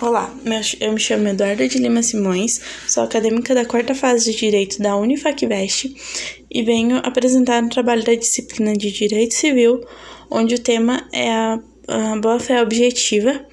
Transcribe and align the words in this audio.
Olá, 0.00 0.34
eu 0.80 0.92
me 0.94 0.98
chamo 0.98 1.28
Eduardo 1.28 1.68
de 1.68 1.76
Lima 1.76 2.02
Simões, 2.02 2.58
sou 2.88 3.02
acadêmica 3.02 3.54
da 3.54 3.66
quarta 3.66 3.94
fase 3.94 4.32
de 4.32 4.38
Direito 4.38 4.80
da 4.80 4.96
Unifacvest 4.96 5.94
e 6.50 6.62
venho 6.62 6.96
apresentar 7.04 7.62
um 7.62 7.68
trabalho 7.68 8.02
da 8.02 8.14
disciplina 8.14 8.72
de 8.72 8.90
Direito 8.90 9.34
Civil, 9.34 9.86
onde 10.30 10.54
o 10.54 10.58
tema 10.58 11.06
é 11.12 11.30
a, 11.30 11.60
a 11.86 12.16
boa-fé 12.16 12.62
objetiva. 12.62 13.44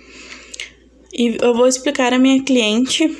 E 1.13 1.37
eu 1.41 1.53
vou 1.53 1.67
explicar 1.67 2.13
à 2.13 2.17
minha 2.17 2.41
cliente 2.41 3.13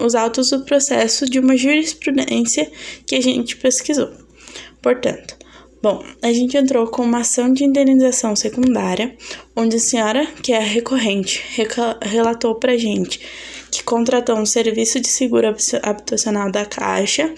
os 0.00 0.14
autos 0.14 0.48
do 0.48 0.64
processo 0.64 1.26
de 1.26 1.38
uma 1.38 1.58
jurisprudência 1.58 2.72
que 3.06 3.14
a 3.14 3.20
gente 3.20 3.58
pesquisou. 3.58 4.10
Portanto, 4.80 5.36
Bom, 5.84 6.02
a 6.22 6.32
gente 6.32 6.56
entrou 6.56 6.86
com 6.86 7.02
uma 7.02 7.18
ação 7.18 7.52
de 7.52 7.62
indenização 7.62 8.34
secundária, 8.34 9.14
onde 9.54 9.76
a 9.76 9.78
senhora, 9.78 10.26
que 10.42 10.50
é 10.50 10.58
recorrente, 10.58 11.44
relatou 12.00 12.54
pra 12.54 12.74
gente 12.74 13.20
que 13.70 13.82
contratou 13.82 14.38
um 14.38 14.46
serviço 14.46 14.98
de 14.98 15.08
seguro 15.08 15.54
habitacional 15.82 16.50
da 16.50 16.64
Caixa, 16.64 17.34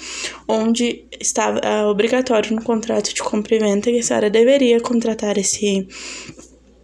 onde 0.46 1.06
estava 1.20 1.58
é, 1.58 1.84
obrigatório 1.86 2.54
no 2.54 2.62
contrato 2.62 3.12
de 3.12 3.20
compra 3.20 3.56
e 3.56 3.58
venda 3.58 3.90
que 3.90 3.98
a 3.98 4.02
senhora 4.04 4.30
deveria 4.30 4.78
contratar 4.78 5.36
esse, 5.36 5.88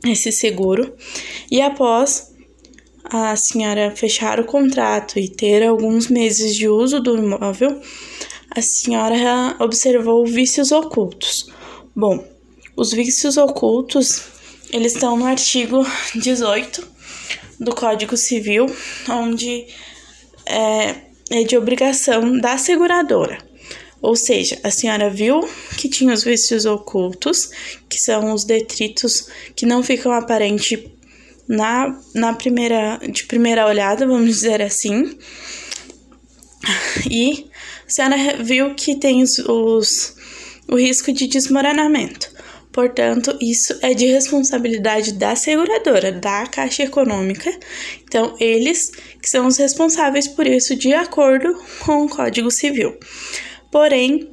esse 0.05 0.33
seguro. 0.33 0.92
E 1.48 1.62
após 1.62 2.33
a 3.05 3.37
senhora 3.37 3.92
fechar 3.95 4.41
o 4.41 4.45
contrato 4.45 5.17
e 5.17 5.29
ter 5.29 5.62
alguns 5.62 6.09
meses 6.09 6.56
de 6.56 6.69
uso 6.69 6.98
do 6.98 7.17
imóvel, 7.17 7.81
a 8.55 8.61
senhora 8.61 9.56
observou 9.59 10.27
vícios 10.27 10.73
ocultos. 10.73 11.51
Bom, 11.97 12.24
os 12.77 12.92
vícios 12.92 13.37
ocultos, 13.37 14.23
eles 14.70 14.95
estão 14.95 15.16
no 15.16 15.25
artigo 15.25 15.87
18 16.15 16.87
do 17.59 17.75
Código 17.75 18.16
Civil, 18.16 18.66
onde 19.09 19.66
é, 20.47 20.97
é 21.30 21.45
de 21.45 21.56
obrigação 21.56 22.39
da 22.39 22.59
seguradora. 22.59 23.39
Ou 24.03 24.17
seja, 24.17 24.59
a 24.64 24.70
senhora 24.70 25.09
viu 25.09 25.48
que 25.78 25.89
tinha 25.89 26.12
os 26.12 26.25
vícios 26.25 26.66
ocultos, 26.66 27.50
que 27.89 27.98
são 27.98 28.33
os 28.33 28.44
detritos 28.44 29.28
que 29.55 29.64
não 29.64 29.83
ficam 29.83 30.12
aparentes 30.12 30.78
na, 31.48 31.98
na 32.14 32.33
primeira, 32.33 32.98
de 32.98 33.25
primeira 33.25 33.66
olhada, 33.66 34.06
vamos 34.06 34.27
dizer 34.27 34.61
assim. 34.61 35.16
E 37.11 37.47
a 37.87 37.91
senhora 37.91 38.17
viu 38.43 38.75
que 38.75 38.95
tem 38.97 39.23
os, 39.23 39.39
os 39.39 40.15
o 40.69 40.77
risco 40.77 41.13
de 41.13 41.27
desmoronamento. 41.27 42.31
Portanto, 42.73 43.37
isso 43.39 43.79
é 43.83 43.93
de 43.93 44.07
responsabilidade 44.07 45.13
da 45.13 45.37
seguradora, 45.37 46.11
da 46.11 46.47
Caixa 46.47 46.85
Econômica. 46.85 47.53
Então, 48.03 48.35
eles 48.41 48.91
que 49.21 49.29
são 49.29 49.47
os 49.47 49.59
responsáveis 49.59 50.27
por 50.27 50.47
isso, 50.47 50.75
de 50.75 50.95
acordo 50.95 51.55
com 51.81 52.05
o 52.05 52.09
Código 52.09 52.51
Civil. 52.51 52.97
Porém, 53.71 54.31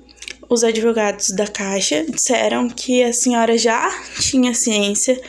os 0.50 0.64
advogados 0.64 1.32
da 1.32 1.48
Caixa 1.48 2.06
disseram 2.08 2.70
que 2.70 3.04
a 3.04 3.12
senhora 3.12 3.58
já 3.58 3.92
tinha 4.22 4.54
ciência 4.54 5.20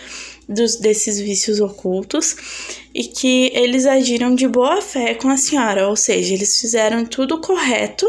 dos, 0.50 0.76
desses 0.76 1.20
vícios 1.20 1.60
ocultos 1.60 2.36
e 2.92 3.04
que 3.04 3.52
eles 3.54 3.86
agiram 3.86 4.34
de 4.34 4.48
boa 4.48 4.82
fé 4.82 5.14
com 5.14 5.28
a 5.28 5.36
senhora, 5.36 5.88
ou 5.88 5.94
seja, 5.94 6.34
eles 6.34 6.60
fizeram 6.60 7.06
tudo 7.06 7.40
correto 7.40 8.06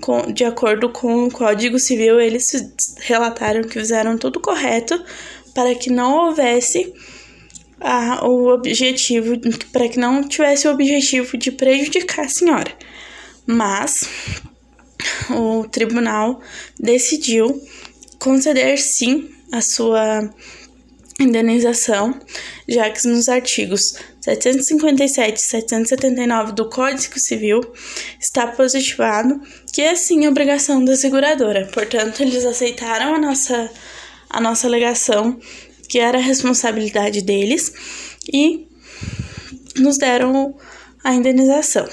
com, 0.00 0.32
de 0.32 0.44
acordo 0.44 0.88
com 0.88 1.26
o 1.26 1.30
Código 1.30 1.78
Civil, 1.78 2.20
eles 2.20 2.74
relataram 3.00 3.62
que 3.62 3.72
fizeram 3.72 4.16
tudo 4.16 4.38
correto 4.40 5.02
para 5.52 5.74
que 5.74 5.90
não 5.90 6.26
houvesse 6.26 6.92
a, 7.80 8.24
o 8.26 8.52
objetivo, 8.52 9.34
para 9.72 9.88
que 9.88 9.98
não 9.98 10.26
tivesse 10.26 10.68
o 10.68 10.72
objetivo 10.72 11.36
de 11.36 11.50
prejudicar 11.50 12.26
a 12.26 12.28
senhora. 12.28 12.72
Mas 13.46 14.08
o 15.30 15.64
tribunal 15.68 16.40
decidiu 16.78 17.60
conceder 18.18 18.78
sim 18.78 19.28
a 19.52 19.60
sua 19.60 20.30
indenização, 21.20 22.18
já 22.68 22.90
que 22.90 23.06
nos 23.06 23.28
artigos 23.28 23.94
757 24.20 25.36
e 25.36 25.40
779 25.40 26.52
do 26.52 26.68
Código 26.68 27.18
Civil 27.18 27.60
está 28.18 28.46
positivado 28.48 29.40
que 29.72 29.82
é 29.82 29.94
sim 29.94 30.26
obrigação 30.26 30.84
da 30.84 30.96
seguradora. 30.96 31.68
Portanto, 31.72 32.20
eles 32.20 32.44
aceitaram 32.44 33.14
a 33.14 33.18
nossa, 33.18 33.70
a 34.30 34.40
nossa 34.40 34.66
alegação, 34.66 35.38
que 35.88 35.98
era 35.98 36.18
a 36.18 36.22
responsabilidade 36.22 37.22
deles, 37.22 37.72
e 38.32 38.66
nos 39.76 39.98
deram 39.98 40.56
a 41.02 41.12
indenização. 41.12 41.88